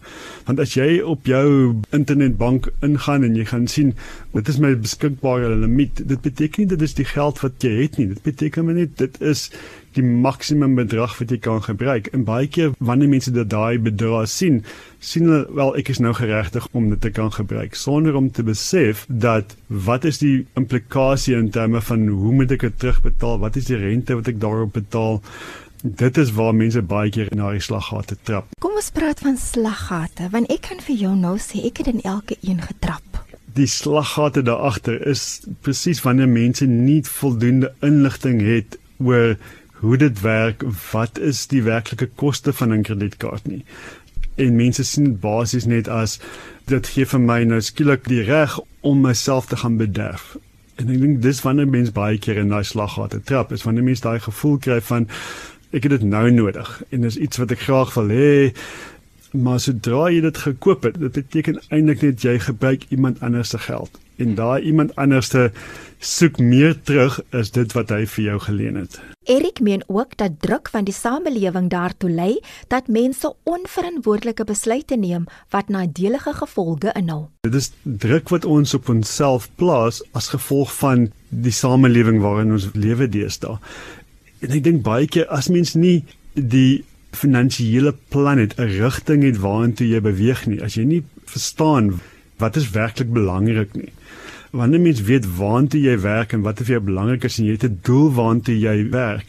Want 0.47 0.61
as 0.63 0.75
jy 0.77 0.99
op 1.01 1.27
jou 1.29 1.75
internetbank 1.95 2.71
ingaan 2.85 3.27
en 3.27 3.35
jy 3.37 3.45
gaan 3.51 3.67
sien 3.67 3.93
dit 4.33 4.49
is 4.49 4.59
my 4.61 4.75
beskikbare 4.77 5.51
limiet, 5.57 6.03
dit 6.07 6.21
beteken 6.21 6.63
nie 6.63 6.71
dit 6.75 6.85
is 6.85 6.95
die 6.97 7.07
geld 7.07 7.41
wat 7.43 7.63
jy 7.65 7.75
het 7.83 7.99
nie. 7.99 8.09
Dit 8.13 8.23
beteken 8.25 8.71
net 8.75 8.97
dit 9.01 9.21
is 9.25 9.49
die 9.97 10.03
maksimum 10.05 10.75
bedrag 10.77 11.15
wat 11.19 11.31
jy 11.33 11.39
kan 11.41 11.61
gebruik. 11.65 12.09
En 12.13 12.25
baie 12.27 12.47
keer 12.47 12.73
wanneer 12.77 13.09
mense 13.09 13.33
dit 13.33 13.49
daai 13.49 13.79
bedrag 13.81 14.29
sien, 14.29 14.61
sien 14.99 15.25
hulle 15.29 15.45
wel 15.57 15.73
ek 15.79 15.89
is 15.93 16.01
nou 16.03 16.13
geregtig 16.17 16.67
om 16.77 16.89
dit 16.91 17.01
te 17.01 17.11
kan 17.15 17.31
gebruik 17.33 17.77
sonder 17.79 18.17
om 18.19 18.27
te 18.35 18.43
besef 18.43 19.05
dat 19.07 19.55
wat 19.67 20.05
is 20.05 20.19
die 20.21 20.45
implikasie 20.59 21.37
in 21.37 21.49
terme 21.55 21.81
van 21.81 22.05
hoe 22.07 22.33
moet 22.41 22.53
ek 22.55 22.67
dit 22.67 22.79
terugbetaal? 22.83 23.39
Wat 23.41 23.57
is 23.59 23.69
die 23.69 23.79
rente 23.79 24.17
wat 24.19 24.29
ek 24.31 24.41
daarop 24.41 24.75
betaal? 24.77 25.21
Dit 25.81 26.17
is 26.17 26.31
waar 26.35 26.55
mense 26.55 26.81
baie 26.81 27.07
keer 27.09 27.29
in 27.31 27.39
daai 27.39 27.59
slaggate 27.63 28.17
trap. 28.27 28.49
Kom 28.59 28.75
ons 28.75 28.89
praat 28.91 29.21
van 29.23 29.37
slaggate, 29.39 30.27
want 30.33 30.49
ek 30.51 30.65
kan 30.67 30.81
vir 30.83 30.97
jou 30.99 31.11
nou 31.15 31.37
sê 31.39 31.61
ek 31.69 31.79
het 31.79 31.91
in 31.93 32.01
elke 32.03 32.35
een 32.43 32.59
getrap. 32.59 33.21
Die 33.55 33.67
slaggate 33.67 34.43
daar 34.43 34.65
agter 34.67 34.99
is 35.07 35.39
presies 35.63 36.01
wanneer 36.03 36.27
mense 36.27 36.67
nie 36.67 36.99
voldoende 37.07 37.71
inligting 37.79 38.41
het 38.43 38.75
oor 38.99 39.37
hoe 39.79 39.97
dit 39.97 40.19
werk, 40.21 40.65
wat 40.91 41.19
is 41.19 41.45
die 41.47 41.63
werklike 41.63 42.09
koste 42.19 42.51
van 42.53 42.73
'n 42.75 42.83
kredietkaart 42.83 43.47
nie. 43.47 43.63
En 44.35 44.55
mense 44.55 44.83
sien 44.83 45.03
dit 45.03 45.19
basies 45.19 45.65
net 45.65 45.87
as 45.87 46.19
dit 46.65 46.87
gee 46.87 47.05
vir 47.05 47.19
my 47.19 47.43
nou 47.43 47.61
skielik 47.61 48.03
die 48.07 48.23
reg 48.23 48.59
om 48.81 49.01
myself 49.01 49.45
te 49.45 49.55
gaan 49.55 49.77
bederf. 49.77 50.35
En 50.75 50.89
ek 50.89 50.99
dink 50.99 51.21
dis 51.21 51.41
wanneer 51.41 51.67
mense 51.67 51.91
baie 51.91 52.17
keer 52.17 52.37
in 52.37 52.49
daai 52.49 52.63
slaggate 52.63 53.23
trap, 53.23 53.51
is 53.51 53.63
wanneer 53.63 53.83
mense 53.83 54.01
daai 54.01 54.19
gevoel 54.19 54.57
kry 54.57 54.81
van 54.81 55.07
ek 55.71 55.85
het 55.85 55.99
dit 55.99 56.05
nou 56.09 56.31
nodig 56.31 56.69
en 56.89 57.05
dis 57.05 57.17
iets 57.17 57.37
wat 57.41 57.51
ek 57.55 57.65
graag 57.67 57.93
wil 57.97 58.13
hê. 58.13 58.33
Maar 59.37 59.59
sodra 59.61 60.07
jy 60.09 60.23
dit 60.25 60.37
gekoop 60.41 60.87
het, 60.89 60.95
dit 60.97 61.13
beteken 61.13 61.59
eintlik 61.69 62.01
net 62.01 62.23
jy 62.25 62.39
gebruik 62.41 62.87
iemand 62.89 63.21
anders 63.21 63.53
se 63.53 63.61
geld 63.61 63.99
en 64.19 64.35
daai 64.35 64.61
iemand 64.67 64.95
anders 64.99 65.29
te 65.31 65.49
soek 65.99 66.39
meer 66.39 66.75
terug 66.87 67.19
as 67.35 67.51
dit 67.55 67.73
wat 67.75 67.91
hy 67.91 68.05
vir 68.07 68.23
jou 68.23 68.37
geleen 68.45 68.79
het. 68.79 68.99
Erik 69.29 69.59
meen 69.63 69.83
ook 69.87 70.15
dat 70.19 70.39
druk 70.43 70.71
van 70.71 70.87
die 70.87 70.95
samelewing 70.95 71.67
daartoe 71.71 72.09
lei 72.09 72.39
dat 72.71 72.87
mense 72.87 73.33
onverantwoordelike 73.43 74.43
besluite 74.47 74.97
neem 74.97 75.27
wat 75.55 75.69
nadelige 75.69 76.33
gevolge 76.39 76.93
inhou. 76.95 77.27
Dit 77.47 77.55
is 77.55 77.71
druk 77.83 78.31
wat 78.33 78.47
ons 78.47 78.73
op 78.73 78.89
onsself 78.89 79.49
plaas 79.59 80.01
as 80.11 80.31
gevolg 80.33 80.71
van 80.79 81.09
die 81.29 81.53
samelewing 81.53 82.23
waarin 82.23 82.55
ons 82.55 82.69
lewe 82.73 83.09
deesdae. 83.11 83.59
En 84.39 84.55
ek 84.55 84.63
dink 84.63 84.83
baie 84.85 85.07
keer 85.07 85.27
as 85.27 85.49
mens 85.51 85.75
nie 85.75 86.03
die 86.33 86.83
finansiële 87.11 87.95
plan 88.13 88.39
het, 88.39 88.55
'n 88.57 88.71
rigting 88.79 89.23
het 89.23 89.39
waantoe 89.43 89.87
jy 89.87 89.99
beweeg 89.99 90.45
nie, 90.47 90.61
as 90.63 90.75
jy 90.75 90.83
nie 90.83 91.03
verstaan 91.25 91.99
wat 92.37 92.55
is 92.55 92.71
werklik 92.71 93.11
belangrik 93.11 93.73
nie. 93.75 93.91
Wanneer 94.51 94.79
mens 94.79 95.01
weet 95.01 95.25
waantoe 95.37 95.81
jy 95.81 95.97
werk 95.99 96.33
en 96.33 96.41
wat 96.41 96.59
vir 96.59 96.77
jou 96.77 96.83
belangrik 96.85 97.23
is 97.23 97.39
en 97.39 97.45
jy 97.45 97.51
het 97.51 97.63
'n 97.63 97.79
doel 97.83 98.13
waantoe 98.13 98.59
jy 98.59 98.89
werk, 98.89 99.25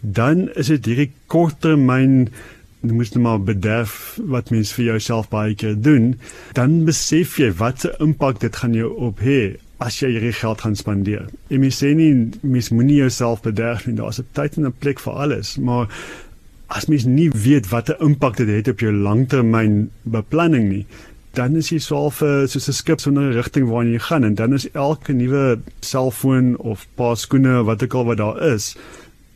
dan 0.00 0.48
is 0.54 0.66
dit 0.66 0.86
hierdie 0.86 1.10
korttermyn 1.26 2.28
jy 2.82 2.92
moet 2.92 3.14
net 3.14 3.22
maar 3.22 3.38
bederf 3.38 4.18
wat 4.18 4.50
mens 4.50 4.72
vir 4.72 4.84
jouself 4.84 5.28
baie 5.30 5.54
keer 5.54 5.76
doen, 5.78 6.18
dan 6.52 6.84
besef 6.84 7.38
jy 7.38 7.52
wat 7.52 7.86
'n 7.86 8.02
impak 8.02 8.40
dit 8.40 8.56
gaan 8.56 8.74
jou 8.74 8.90
op 8.98 9.20
hê 9.20 9.56
as 9.82 10.00
jy 10.00 10.12
hierdie 10.14 10.34
geld 10.36 10.60
gaan 10.64 10.76
spandeer. 10.78 11.26
En 11.50 11.62
mens 11.62 11.78
sê 11.82 11.92
nie 11.98 12.30
mens 12.40 12.70
moenie 12.70 13.00
jouself 13.02 13.42
bederf 13.42 13.86
nie, 13.86 13.96
daar's 13.98 14.20
'n 14.20 14.26
tyd 14.32 14.56
en 14.56 14.66
'n 14.66 14.78
plek 14.78 15.00
vir 15.00 15.12
alles, 15.12 15.56
maar 15.58 15.88
as 16.68 16.86
mens 16.86 17.04
nie 17.04 17.30
weet 17.30 17.68
wat 17.68 17.90
'n 17.90 18.04
impak 18.04 18.36
dit 18.36 18.48
het 18.48 18.68
op 18.68 18.80
jou 18.80 18.92
langtermyn 18.92 19.90
beplanning 20.02 20.68
nie, 20.68 20.86
dan 21.32 21.56
is 21.56 21.70
jy 21.70 21.78
swaalf 21.78 22.22
soos 22.46 22.68
'n 22.68 22.72
skip 22.72 23.00
sonder 23.00 23.22
'n 23.22 23.34
rigting 23.34 23.68
waarna 23.68 23.90
jy 23.90 23.98
gaan 23.98 24.24
en 24.24 24.34
dan 24.34 24.52
is 24.52 24.70
elke 24.72 25.12
nuwe 25.12 25.58
selfoon 25.80 26.56
of 26.58 26.86
paar 26.94 27.16
skoene 27.16 27.64
wat 27.64 27.82
ook 27.82 27.94
al 27.94 28.04
wat 28.04 28.16
daar 28.16 28.42
is 28.54 28.76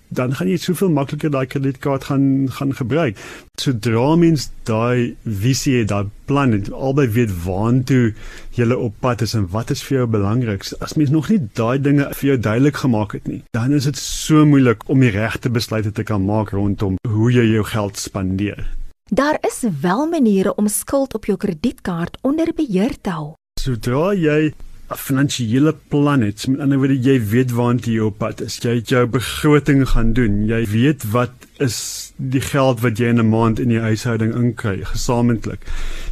dan 0.09 0.35
gaan 0.35 0.49
jy 0.49 0.57
soveel 0.61 0.91
makliker 0.95 1.31
daai 1.31 1.47
kredietkaart 1.47 2.05
gaan 2.11 2.49
gaan 2.53 2.75
gebruik. 2.75 3.19
Sodra 3.61 4.15
mens 4.17 4.51
daai 4.69 5.17
visie, 5.25 5.85
daai 5.85 6.09
plan 6.27 6.53
het, 6.53 6.71
albei 6.73 7.07
weet 7.09 7.33
waantoe 7.45 8.15
jy 8.57 8.69
op 8.73 8.95
pad 9.01 9.23
is 9.23 9.35
en 9.35 9.49
wat 9.53 9.71
is 9.71 9.83
vir 9.83 9.99
jou 9.99 10.07
belangrik. 10.17 10.65
As 10.81 10.97
mens 10.97 11.11
nog 11.11 11.31
nie 11.31 11.41
daai 11.59 11.79
dinge 11.83 12.09
vir 12.15 12.29
jou 12.33 12.39
duidelik 12.39 12.83
gemaak 12.83 13.13
het 13.19 13.29
nie, 13.29 13.43
dan 13.57 13.73
is 13.73 13.89
dit 13.89 13.97
so 14.01 14.47
moeilik 14.47 14.87
om 14.89 15.01
die 15.01 15.13
regte 15.15 15.51
besluite 15.51 15.93
te 15.93 16.05
kan 16.05 16.25
maak 16.25 16.53
rondom 16.57 16.99
hoe 17.09 17.33
jy 17.33 17.47
jou 17.55 17.65
geld 17.65 17.97
spandeer. 17.99 18.67
Daar 19.11 19.39
is 19.47 19.63
wel 19.81 20.07
maniere 20.11 20.55
om 20.55 20.69
skuld 20.69 21.15
op 21.15 21.25
jou 21.25 21.37
kredietkaart 21.39 22.19
onder 22.23 22.51
beheer 22.55 22.97
te 23.01 23.11
hou. 23.11 23.35
Sodra 23.61 24.11
jy 24.15 24.53
finansiële 24.95 25.75
plan 25.89 26.21
het, 26.23 26.47
met 26.47 26.61
ander 26.61 26.79
woorde 26.79 26.99
jy 27.03 27.17
weet 27.31 27.51
waantoe 27.57 27.93
jy 27.93 28.05
op 28.07 28.19
pad 28.19 28.41
is. 28.45 28.59
Jy 28.63 28.77
het 28.79 28.93
jou 28.93 29.03
begroting 29.11 29.83
gaan 29.89 30.13
doen. 30.15 30.45
Jy 30.47 30.63
weet 30.71 31.07
wat 31.11 31.33
is 31.63 31.79
die 32.17 32.41
geld 32.41 32.81
wat 32.85 32.99
jy 32.99 33.11
in 33.11 33.19
'n 33.19 33.29
maand 33.29 33.59
in 33.59 33.69
die 33.69 33.81
huishouding 33.81 34.35
inkry 34.35 34.85
gesamentlik. 34.85 35.67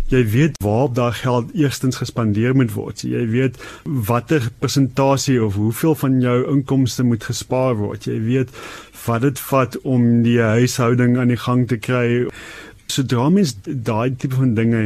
Jy 0.09 0.25
weet 0.31 0.59
waarop 0.63 0.95
daai 0.95 1.13
geld 1.13 1.55
eerstens 1.55 1.97
gespandeer 1.97 2.55
moet 2.55 2.73
word. 2.73 3.03
Jy 3.03 3.27
weet 3.31 3.63
watter 3.85 4.43
persentasie 4.59 5.45
of 5.45 5.55
hoeveel 5.55 5.95
van 5.95 6.21
jou 6.21 6.51
inkomste 6.51 7.03
moet 7.03 7.25
gespaar 7.25 7.77
word. 7.77 8.05
Jy 8.05 8.21
weet 8.21 8.51
wat 9.07 9.21
dit 9.21 9.41
vat 9.41 9.81
om 9.83 10.23
die 10.23 10.41
huishouding 10.41 11.19
aan 11.19 11.29
die 11.29 11.37
gang 11.37 11.69
te 11.69 11.77
kry 11.77 12.27
sodra 12.87 13.29
mens 13.29 13.55
daai 13.65 14.17
tipe 14.17 14.35
van 14.35 14.55
dinge 14.55 14.83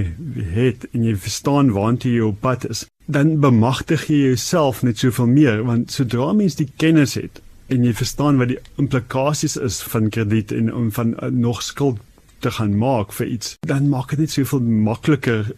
het 0.54 0.86
en 0.92 1.04
jy 1.04 1.16
verstaan 1.16 1.72
waantoe 1.74 2.12
jy 2.12 2.20
op 2.20 2.40
pad 2.40 2.68
is, 2.68 2.86
dan 3.08 3.38
bemagtig 3.40 4.08
jy 4.10 4.18
jouself 4.28 4.82
net 4.84 5.00
soveel 5.00 5.30
meer 5.32 5.62
want 5.64 5.92
sodra 5.94 6.32
mens 6.36 6.58
die 6.58 6.68
kennis 6.76 7.16
het 7.16 7.40
en 7.72 7.84
jy 7.84 7.94
verstaan 7.96 8.40
wat 8.40 8.52
die 8.52 8.58
implikasies 8.80 9.56
is 9.60 9.80
van 9.92 10.10
krediet 10.12 10.52
en 10.52 10.68
om 10.74 10.90
van 10.92 11.14
uh, 11.16 11.30
nog 11.32 11.62
skuld 11.64 12.00
te 12.44 12.52
gaan 12.54 12.76
maak 12.78 13.12
vir 13.16 13.26
iets, 13.26 13.56
dan 13.66 13.88
maak 13.90 14.12
dit 14.12 14.22
net 14.22 14.34
soveel 14.34 14.60
makliker 14.62 15.48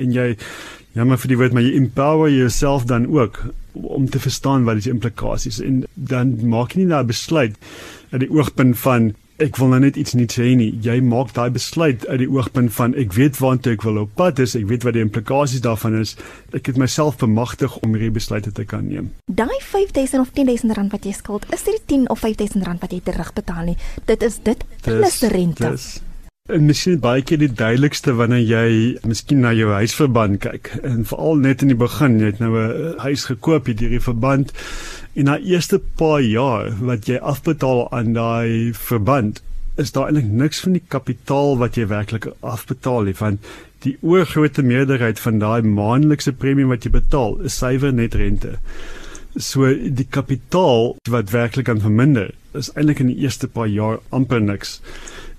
en 0.00 0.14
jy 0.14 0.28
jammer 0.96 1.18
vir 1.20 1.32
die 1.32 1.38
woord 1.38 1.56
maar 1.56 1.66
jy 1.66 1.74
empower 1.78 2.30
jouself 2.32 2.86
dan 2.90 3.06
ook 3.10 3.42
om 3.74 4.08
te 4.10 4.22
verstaan 4.22 4.64
wat 4.66 4.80
die 4.80 4.92
implikasies 4.94 5.60
en 5.62 5.84
dan 5.94 6.32
maak 6.50 6.74
jy 6.74 6.84
nie 6.84 6.92
daai 6.94 7.10
besluit 7.10 7.58
uit 8.10 8.22
die 8.24 8.30
oogpunt 8.30 8.78
van 8.82 9.12
ek 9.40 9.56
wil 9.60 9.72
nou 9.72 9.80
net 9.82 9.96
iets 10.00 10.14
nie 10.18 10.28
sê 10.30 10.52
nie. 10.58 10.70
Jy 10.84 10.98
maak 11.04 11.32
daai 11.36 11.50
besluit 11.54 12.04
uit 12.08 12.20
die 12.22 12.28
oogpunt 12.30 12.72
van 12.76 12.94
ek 13.00 13.14
weet 13.16 13.38
waartoe 13.40 13.74
ek 13.76 13.86
wil 13.86 14.02
op 14.04 14.12
pad 14.18 14.42
is, 14.44 14.56
ek 14.58 14.68
weet 14.70 14.84
wat 14.86 14.96
die 14.98 15.04
implikasies 15.04 15.64
daarvan 15.64 15.98
is. 16.00 16.16
Ek 16.56 16.68
het 16.70 16.80
myself 16.80 17.18
bemagtig 17.22 17.78
om 17.80 17.96
hierdie 17.96 18.12
besluite 18.20 18.52
te 18.56 18.66
kan 18.68 18.86
neem. 18.88 19.10
Daai 19.26 19.58
5000 19.64 20.20
of 20.20 20.34
10000 20.36 20.76
rand 20.76 20.92
wat 20.92 21.08
jy 21.08 21.16
skuld, 21.16 21.48
is 21.54 21.64
dit 21.64 21.80
10 21.94 22.08
of 22.12 22.20
5000 22.22 22.68
rand 22.68 22.84
wat 22.84 22.92
jy 22.92 23.00
terugbetaal 23.04 23.72
nie. 23.72 23.78
Dit 24.10 24.22
is 24.26 24.40
dit 24.44 24.64
plus 24.84 25.20
rente. 25.32 25.74
Dis 25.74 25.90
En 26.50 26.64
miskien 26.66 26.98
baie 27.02 27.22
keer 27.22 27.38
die 27.38 27.52
duidelikste 27.52 28.14
wanneer 28.18 28.42
jy 28.42 28.70
miskien 29.06 29.44
na 29.44 29.52
jou 29.54 29.68
huisverband 29.70 30.40
kyk 30.42 30.72
en 30.82 31.04
veral 31.06 31.38
net 31.44 31.62
in 31.62 31.70
die 31.70 31.78
begin 31.78 32.16
jy 32.18 32.32
het 32.32 32.40
nou 32.42 32.50
'n 32.58 32.98
huis 33.04 33.26
gekoop 33.30 33.66
hier 33.66 33.78
hierdie 33.78 34.02
verband 34.02 34.52
en 35.14 35.24
na 35.24 35.38
eerste 35.38 35.78
paar 35.78 36.20
jaar 36.20 36.72
wat 36.80 37.06
jy 37.06 37.18
afbetaal 37.18 37.86
aan 37.92 38.12
daai 38.18 38.72
verband 38.74 39.42
is 39.76 39.92
daar 39.92 40.08
eintlik 40.08 40.32
niks 40.42 40.60
van 40.64 40.72
die 40.72 40.82
kapitaal 40.94 41.56
wat 41.58 41.76
jy 41.78 41.86
werklik 41.86 42.26
afbetaal 42.40 43.06
nie 43.06 43.16
want 43.20 43.46
die 43.84 43.96
oorgrootste 44.00 44.62
meerderheid 44.62 45.20
van 45.20 45.38
daai 45.38 45.62
maandelikse 45.62 46.32
premie 46.32 46.66
wat 46.68 46.84
jy 46.84 46.90
betaal 46.96 47.38
is 47.48 47.56
suiwer 47.56 47.92
net 47.92 48.14
rente. 48.14 48.58
So 49.36 49.70
die 49.72 50.08
kapitaal 50.18 50.96
wat 51.08 51.32
werklik 51.32 51.68
aan 51.68 51.80
verminder 51.80 52.34
is 52.58 52.72
eintlik 52.74 53.00
in 53.00 53.12
die 53.12 53.22
eerste 53.24 53.48
paar 53.48 53.70
jaar 53.70 54.00
amper 54.10 54.42
niks. 54.42 54.80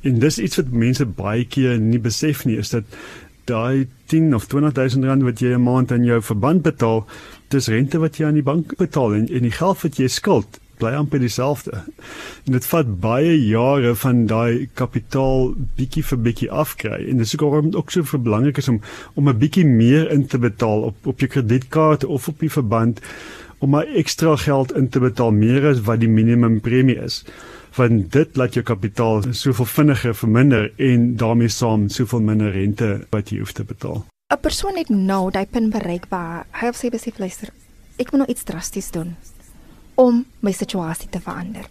En 0.01 0.19
dis 0.19 0.39
iets 0.39 0.55
wat 0.55 0.71
mense 0.71 1.05
baie 1.05 1.45
keer 1.45 1.79
nie 1.79 1.99
besef 1.99 2.45
nie 2.45 2.57
is 2.57 2.73
dat 2.73 2.83
daai 3.49 3.87
10 4.13 4.33
of 4.35 4.47
20000 4.47 5.05
rand 5.05 5.23
wat 5.23 5.39
jy 5.39 5.53
'n 5.53 5.63
maand 5.63 5.91
aan 5.91 6.03
jou 6.03 6.21
verband 6.21 6.61
betaal, 6.61 7.05
dis 7.49 7.67
rente 7.67 7.99
wat 7.99 8.17
jy 8.17 8.25
aan 8.25 8.39
die 8.39 8.49
bank 8.49 8.75
betaal 8.77 9.13
en, 9.13 9.27
en 9.27 9.41
die 9.41 9.57
geld 9.57 9.81
wat 9.81 9.97
jy 9.97 10.07
skuld 10.07 10.59
bly 10.81 10.91
amper 10.97 11.21
dieselfde. 11.21 11.83
En 12.45 12.55
dit 12.57 12.65
vat 12.65 12.89
baie 13.03 13.33
jare 13.45 13.93
van 13.95 14.25
daai 14.25 14.69
kapitaal 14.73 15.53
bietjie 15.77 16.03
vir 16.03 16.21
bietjie 16.27 16.49
afkry 16.63 16.99
en 17.09 17.21
dis 17.21 17.35
ook 17.35 17.45
waarom 17.45 17.69
dit 17.69 17.79
ook 17.79 17.91
so 17.91 18.17
belangrik 18.17 18.57
is 18.57 18.71
om 18.71 18.81
om 19.13 19.29
'n 19.29 19.37
bietjie 19.37 19.65
meer 19.65 20.09
in 20.11 20.25
te 20.25 20.37
betaal 20.37 20.81
op 20.89 20.95
op 21.05 21.19
jou 21.19 21.29
kredietkaart 21.29 22.05
of 22.05 22.27
op 22.27 22.39
die 22.39 22.49
verband 22.49 23.01
om 23.59 23.69
maar 23.69 23.85
ekstra 23.85 24.35
geld 24.35 24.73
in 24.75 24.89
te 24.89 24.99
betaal 24.99 25.31
meer 25.31 25.67
as 25.69 25.81
wat 25.81 25.99
die 25.99 26.09
minimum 26.09 26.59
premie 26.59 26.97
is 26.97 27.23
want 27.75 28.11
dit 28.11 28.37
laat 28.37 28.53
jou 28.53 28.63
kapitaal 28.65 29.23
soveel 29.31 29.65
vinniger 29.65 30.15
verminder 30.15 30.71
en 30.77 31.15
daarmee 31.17 31.49
saam 31.49 31.89
soveel 31.89 32.21
minder 32.21 32.51
rente 32.51 33.07
wat 33.09 33.29
jy 33.31 33.39
hoef 33.39 33.51
te 33.51 33.63
betaal. 33.63 34.05
'n 34.31 34.39
Persoon 34.39 34.77
het 34.77 34.89
nou 34.89 35.31
daai 35.31 35.45
punt 35.45 35.71
bereik 35.71 36.05
waar 36.09 36.45
hy 36.51 36.67
of 36.67 36.75
sy 36.75 36.89
besef 36.89 37.17
luister. 37.17 37.49
Ek 37.97 38.11
moet 38.11 38.21
nou 38.21 38.29
iets 38.31 38.43
drasties 38.43 38.91
doen 38.91 39.15
om 39.95 40.25
my 40.39 40.51
situasie 40.51 41.09
te 41.09 41.19
verander. 41.19 41.65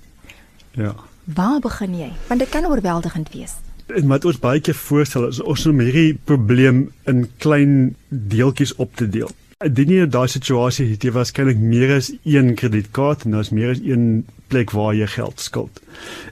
Ja. 0.77 0.95
Waar 1.25 1.61
begin 1.61 1.97
jy? 1.99 2.13
Want 2.29 2.41
dit 2.41 2.49
kan 2.49 2.67
oorweldigend 2.67 3.33
wees. 3.33 3.55
En 3.87 4.07
wat 4.09 4.25
ons 4.25 4.39
baie 4.39 4.61
keer 4.61 4.75
voorstel 4.75 5.29
is 5.29 5.41
ons 5.41 5.67
om 5.67 5.81
hierdie 5.81 6.19
probleem 6.25 6.93
in 7.11 7.25
klein 7.39 7.97
deeltjies 8.09 8.75
op 8.77 8.95
te 8.97 9.09
deel. 9.09 9.31
Indien 9.61 9.91
jy 9.93 10.05
daai 10.09 10.31
situasie 10.33 10.87
het, 10.89 11.03
jy 11.05 11.11
waarskynlik 11.13 11.59
meer 11.61 11.91
as 11.99 12.07
een 12.25 12.55
kredietkaart 12.57 13.27
en 13.27 13.35
daar's 13.37 13.51
meer 13.53 13.75
as 13.75 13.83
een 13.85 14.23
plek 14.49 14.71
waar 14.73 14.95
jy 14.97 15.05
geld 15.13 15.43
skuld. 15.45 15.83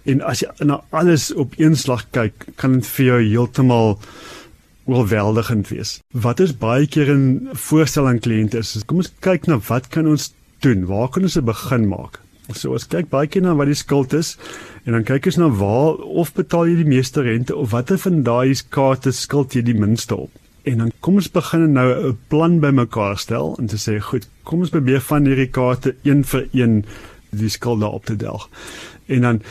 En 0.09 0.23
as 0.25 0.41
jy 0.41 0.49
na 0.65 0.79
alles 0.97 1.27
op 1.37 1.53
een 1.61 1.77
slag 1.77 2.07
kyk, 2.17 2.47
kan 2.57 2.79
dit 2.79 2.89
vir 2.95 3.05
jou 3.05 3.19
heeltemal 3.27 3.93
oorweldigend 4.89 5.69
wees. 5.69 5.99
Wat 6.17 6.41
is 6.41 6.57
baie 6.57 6.89
keer 6.89 7.13
'n 7.13 7.53
voorstel 7.53 8.09
aan 8.09 8.25
kliënte 8.25 8.65
is, 8.65 8.73
kom 8.87 9.05
ons 9.05 9.13
kyk 9.21 9.45
na 9.47 9.61
wat 9.69 9.93
kan 9.93 10.09
ons 10.09 10.33
doen? 10.65 10.89
Waar 10.89 11.13
kan 11.13 11.29
ons 11.29 11.37
'n 11.37 11.45
begin 11.45 11.87
maak? 11.89 12.21
So 12.55 12.73
ons 12.73 12.89
kyk 12.89 13.11
baie 13.11 13.27
keer 13.27 13.43
na 13.43 13.55
wat 13.55 13.67
die 13.67 13.75
skuld 13.75 14.15
is 14.15 14.39
en 14.87 14.93
dan 14.93 15.05
kyk 15.05 15.27
ons 15.27 15.37
na 15.37 15.49
waar 15.49 16.01
of 16.01 16.33
betaal 16.33 16.65
jy 16.67 16.77
die 16.77 16.97
meeste 16.97 17.21
rente 17.21 17.55
of 17.55 17.73
watter 17.73 17.99
van 17.99 18.23
daai 18.23 18.57
kaarte 18.71 19.13
skuld 19.13 19.53
jy 19.53 19.61
die 19.61 19.75
minste 19.77 20.17
op. 20.17 20.31
En 20.69 20.83
dan 20.83 20.91
kom 21.01 21.17
ons 21.21 21.31
begin 21.33 21.73
nou 21.73 21.89
'n 22.09 22.19
plan 22.29 22.59
bymekaar 22.61 23.19
stel 23.19 23.57
en 23.61 23.67
te 23.67 23.79
sê 23.85 24.01
goed, 24.01 24.29
kom 24.43 24.59
ons 24.61 24.75
probeer 24.75 25.01
van 25.01 25.25
hierdie 25.25 25.51
kaarte 25.51 25.95
een 26.03 26.25
vir 26.25 26.49
een 26.53 26.85
die 27.31 27.49
skuld 27.49 27.83
op 27.83 28.05
te 28.05 28.17
delg. 28.17 28.49
En 29.07 29.21
dan 29.21 29.43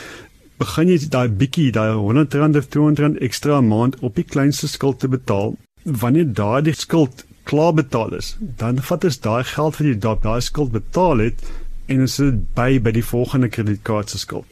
begin 0.57 0.88
jy 0.88 1.09
daai 1.09 1.29
bietjie 1.29 1.71
daai 1.71 1.93
100 1.93 2.33
rand 2.33 2.55
of 2.55 2.67
200 2.67 3.00
rand 3.00 3.21
ekstra 3.21 3.59
'n 3.59 3.67
maand 3.67 4.00
op 4.00 4.15
die 4.15 4.24
kleinste 4.24 4.67
skuld 4.67 5.00
te 5.00 5.07
betaal. 5.07 5.55
Wanneer 5.83 6.33
daardie 6.33 6.74
skuld 6.74 7.25
klaar 7.43 7.74
betaal 7.74 8.13
is, 8.13 8.38
dan 8.39 8.81
vat 8.81 9.03
ons 9.03 9.19
daai 9.19 9.43
geld 9.43 9.77
wat 9.77 9.88
jy 9.88 9.97
daai 10.00 10.41
skuld 10.41 10.71
betaal 10.71 11.17
het 11.17 11.43
en 11.88 12.00
ons 12.00 12.13
sit 12.13 12.53
by 12.53 12.79
by 12.79 12.91
die 12.91 13.05
volgende 13.05 13.50
kredietkaart 13.50 14.09
se 14.09 14.17
skuld. 14.17 14.45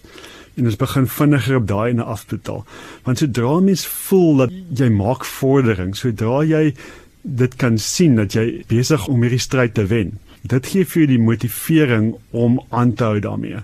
En 0.55 0.69
ons 0.69 0.77
begin 0.79 1.07
vinniger 1.07 1.57
op 1.59 1.67
daai 1.67 1.89
en 1.91 2.03
afbetaal. 2.03 2.65
Want 3.03 3.23
sodra 3.23 3.59
mens 3.59 3.87
voel 3.87 4.45
dat 4.45 4.53
jy 4.79 4.89
maak 4.89 5.25
vordering, 5.27 5.95
sodra 5.95 6.43
jy 6.47 6.69
dit 7.21 7.55
kan 7.57 7.79
sien 7.81 8.15
dat 8.15 8.37
jy 8.37 8.63
besig 8.69 9.07
om 9.09 9.23
hierdie 9.25 9.41
stryd 9.41 9.73
te 9.75 9.87
wen, 9.89 10.13
dit 10.45 10.67
gee 10.69 10.85
vir 10.85 11.01
jou 11.01 11.07
die 11.09 11.21
motivering 11.21 12.11
om 12.31 12.59
aan 12.69 12.93
te 12.93 13.07
hou 13.07 13.19
daarmee 13.23 13.63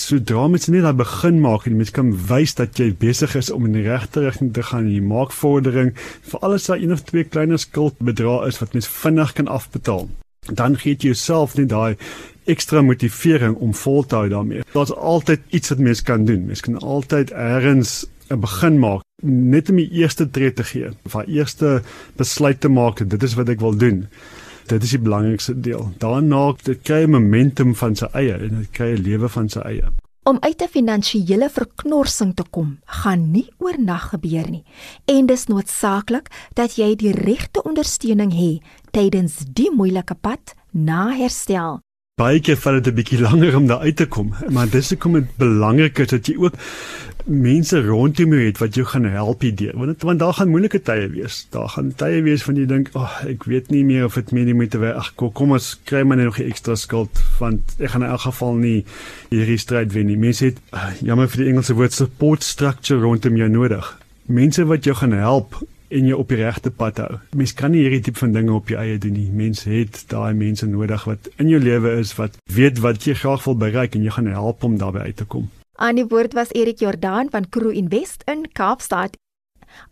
sodra 0.00 0.46
mens 0.48 0.68
net 0.68 0.84
daar 0.84 0.96
begin 0.96 1.40
maak 1.40 1.66
en 1.66 1.76
mens 1.78 1.92
kan 1.94 2.12
wys 2.28 2.54
dat 2.58 2.78
jy 2.80 2.90
besig 3.00 3.34
is 3.38 3.50
om 3.52 3.66
in 3.68 3.76
die 3.78 3.86
regte 3.86 4.24
rigting 4.26 4.52
te 4.54 4.64
gaan 4.70 4.90
jy 4.92 5.00
maak 5.00 5.32
vordering 5.32 5.92
vir 6.30 6.42
alles 6.46 6.68
wat 6.70 6.82
een 6.82 6.92
of 6.96 7.04
twee 7.08 7.24
kleiner 7.24 7.60
skuldbedrae 7.62 8.46
is 8.50 8.60
wat 8.62 8.76
mens 8.76 8.90
vinnig 8.92 9.32
kan 9.38 9.48
afbetaal 9.58 10.08
dan 10.50 10.76
gee 10.82 10.94
jy 10.94 11.12
jouself 11.12 11.56
net 11.56 11.70
daai 11.72 11.96
ekstra 12.46 12.82
motivering 12.82 13.56
om 13.56 13.74
vol 13.74 14.02
te 14.06 14.16
hou 14.16 14.28
daarmee 14.28 14.66
daar's 14.72 14.94
altyd 14.94 15.40
iets 15.50 15.74
wat 15.74 15.78
mens 15.78 16.02
kan 16.02 16.24
doen 16.24 16.46
mens 16.46 16.60
kan 16.60 16.78
altyd 16.78 17.30
eers 17.30 18.06
'n 18.30 18.40
begin 18.40 18.78
maak 18.78 19.02
net 19.22 19.70
om 19.70 19.76
die 19.76 19.90
eerste 19.90 20.30
tree 20.30 20.52
te 20.52 20.64
gee 20.64 20.90
vir 21.08 21.24
eerste 21.26 21.82
besluit 22.16 22.60
te 22.60 22.68
maak 22.68 23.08
dit 23.08 23.22
is 23.22 23.34
wat 23.34 23.48
ek 23.48 23.60
wil 23.60 23.76
doen 23.76 24.06
Dit 24.66 24.82
is 24.82 24.96
die 24.96 24.98
belangrikste 24.98 25.54
deel. 25.60 25.92
Daarna 26.02 26.52
kry 26.82 27.04
'n 27.04 27.10
momentum 27.10 27.74
van 27.74 27.94
sy 27.94 28.06
eie 28.12 28.34
en 28.34 28.58
dit 28.58 28.70
kry 28.70 28.94
'n 28.94 29.02
lewe 29.02 29.28
van 29.28 29.48
sy 29.48 29.60
eie. 29.60 29.86
Om 30.22 30.38
uit 30.40 30.62
'n 30.62 30.68
finansiële 30.68 31.50
verknorsing 31.50 32.34
te 32.34 32.44
kom, 32.50 32.78
gaan 32.84 33.30
nie 33.30 33.48
oornag 33.58 34.08
gebeur 34.08 34.50
nie. 34.50 34.64
En 35.04 35.26
dis 35.26 35.46
noodsaaklik 35.46 36.30
dat 36.54 36.76
jy 36.76 36.96
die 36.96 37.12
regte 37.12 37.62
ondersteuning 37.62 38.32
het 38.32 38.60
tydens 38.90 39.44
die 39.52 39.70
moeilike 39.70 40.14
pad 40.14 40.54
na 40.72 41.10
herstel. 41.10 41.85
Baie 42.16 42.38
keer 42.40 42.56
vat 42.56 42.78
dit 42.78 42.86
'n 42.88 42.96
bietjie 42.96 43.18
langer 43.20 43.56
om 43.56 43.66
daar 43.68 43.82
uit 43.84 43.96
te 43.96 44.06
kom, 44.08 44.30
maar 44.48 44.70
dis 44.72 44.88
hoekom 44.88 45.12
dit 45.12 45.36
belangrik 45.36 45.98
is 45.98 46.08
dat 46.08 46.26
jy 46.26 46.36
ook 46.40 46.54
mense 47.26 47.80
rondom 47.84 48.32
jou 48.32 48.46
het 48.46 48.58
wat 48.58 48.74
jou 48.74 48.86
gaan 48.86 49.04
help 49.04 49.44
hierdeur. 49.44 49.76
Want 49.76 50.02
want 50.02 50.18
daar 50.18 50.32
gaan 50.32 50.48
moeilike 50.48 50.80
tye 50.82 51.10
wees. 51.12 51.46
Daar 51.50 51.68
gaan 51.68 51.92
tye 51.94 52.22
wees 52.22 52.42
van 52.42 52.56
jy 52.56 52.64
dink, 52.66 52.88
"Ag, 52.94 53.20
oh, 53.20 53.28
ek 53.28 53.44
weet 53.44 53.68
nie 53.70 53.84
meer 53.84 54.04
of 54.04 54.14
dit 54.14 54.32
meer 54.32 54.44
nie 54.44 54.54
moet 54.54 54.74
wees. 54.74 54.94
Ag, 54.94 55.12
kom, 55.14 55.32
kom 55.32 55.52
ons 55.52 55.78
kry 55.84 56.02
maar 56.02 56.16
net 56.16 56.24
nog 56.24 56.38
'n 56.38 56.48
ekstra 56.48 56.74
skuld 56.74 57.20
want 57.38 57.60
ek 57.78 57.90
gaan 57.90 58.02
in 58.02 58.08
elk 58.08 58.20
geval 58.20 58.54
nie 58.54 58.84
hierdie 59.28 59.58
stryd 59.58 59.92
wen 59.92 60.06
nie." 60.06 60.16
Mense 60.16 60.44
het 60.44 60.58
uh, 60.72 60.88
jammer 61.02 61.28
vir 61.28 61.44
die 61.44 61.50
Engelse 61.52 61.74
woord 61.74 61.92
support 61.92 62.42
structure 62.42 63.00
rondom 63.00 63.36
jou 63.36 63.48
nodig. 63.48 63.98
Mense 64.26 64.64
wat 64.64 64.84
jou 64.84 64.96
gaan 64.96 65.12
help 65.12 65.66
en 65.88 66.06
jou 66.06 66.18
op 66.18 66.28
die 66.28 66.40
regte 66.40 66.70
pad 66.70 66.98
hou. 67.02 67.18
Mens 67.36 67.54
kan 67.54 67.70
nie 67.70 67.82
hierdie 67.84 68.02
tipe 68.08 68.18
van 68.18 68.32
dinge 68.32 68.52
op 68.52 68.68
jou 68.68 68.80
eie 68.80 68.98
doen 68.98 69.12
nie. 69.12 69.28
Mens 69.30 69.64
het 69.64 70.04
daai 70.10 70.34
mense 70.34 70.66
nodig 70.66 71.04
wat 71.04 71.30
in 71.36 71.48
jou 71.48 71.60
lewe 71.62 71.96
is 72.00 72.14
wat 72.18 72.38
weet 72.52 72.80
wat 72.84 73.04
jy 73.06 73.14
graag 73.14 73.44
wil 73.44 73.56
bereik 73.56 73.94
en 73.94 74.02
jy 74.02 74.10
gaan 74.10 74.26
help 74.26 74.64
om 74.64 74.78
daarbey 74.78 75.02
uit 75.10 75.16
te 75.16 75.24
kom. 75.24 75.50
Aan 75.76 76.00
die 76.00 76.06
woord 76.08 76.32
was 76.32 76.52
Erik 76.56 76.80
Jordaan 76.80 77.30
van 77.30 77.48
Crew 77.48 77.74
Invest 77.74 78.22
in 78.26 78.46
Kaapstad. 78.52 79.16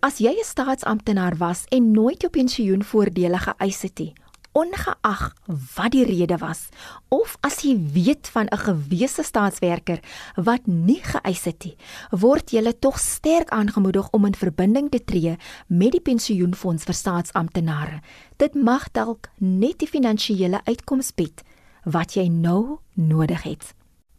As 0.00 0.18
jy 0.18 0.32
'n 0.32 0.44
staatsamptenaar 0.44 1.36
was 1.36 1.64
en 1.68 1.90
nooit 1.90 2.20
jou 2.20 2.30
pensioenvoordele 2.30 3.38
geëis 3.38 3.82
het 3.82 3.98
nie, 3.98 4.12
ongeag 4.54 5.32
wat 5.74 5.92
die 5.92 6.04
rede 6.06 6.38
was, 6.38 6.68
of 7.10 7.36
as 7.42 7.60
jy 7.66 7.74
weet 7.92 8.30
van 8.30 8.46
'n 8.46 8.58
gewese 8.58 9.22
staatswerker 9.22 10.00
wat 10.34 10.66
nie 10.66 11.02
geëis 11.02 11.44
het 11.44 11.64
nie, 11.64 11.76
word 12.10 12.50
jy 12.50 12.72
tog 12.78 12.98
sterk 12.98 13.50
aangemoedig 13.50 14.10
om 14.10 14.24
in 14.24 14.34
verbinding 14.34 14.90
te 14.90 15.04
tree 15.04 15.36
met 15.66 15.92
die 15.92 16.00
pensioenfonds 16.00 16.84
vir 16.84 16.94
staatsamptenare. 16.94 18.00
Dit 18.36 18.54
mag 18.54 18.92
dalk 18.92 19.30
net 19.38 19.78
die 19.78 19.88
finansiële 19.88 20.60
uitkoms 20.64 21.14
bied 21.14 21.42
wat 21.84 22.14
jy 22.14 22.28
nou 22.28 22.78
nodig 22.94 23.42
het. 23.42 23.74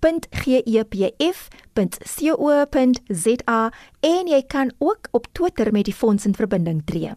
www.gepf.co.za 0.03 1.71
en 3.99 4.27
jy 4.27 4.41
kan 4.47 4.73
ook 4.77 5.07
op 5.11 5.27
Twitter 5.31 5.71
met 5.71 5.85
die 5.87 5.93
fonds 5.93 6.25
in 6.25 6.35
verbinding 6.35 6.81
tree. 6.85 7.11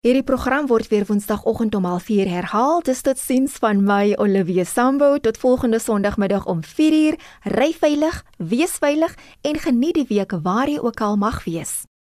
Hierdie 0.00 0.24
program 0.24 0.64
word 0.66 0.88
weer 0.88 1.04
Woensdagoggend 1.04 1.74
om 1.74 1.84
04:30 1.84 2.32
herhaal. 2.32 2.80
Dis 2.82 3.00
tot 3.00 3.18
siens 3.18 3.52
van 3.60 3.84
my 3.84 4.14
Olivia 4.16 4.64
Sambo 4.64 5.18
tot 5.18 5.36
volgende 5.36 5.78
Sondagmiddag 5.78 6.46
om 6.46 6.60
4:00. 6.64 7.16
Ry 7.42 7.72
veilig, 7.72 8.24
wees 8.36 8.70
veilig 8.70 9.14
en 9.40 9.58
geniet 9.58 9.94
die 9.94 10.06
week 10.08 10.32
waar 10.42 10.68
jy 10.68 10.78
ook 10.78 11.00
al 11.00 11.16
mag 11.16 11.44
wees. 11.44 11.89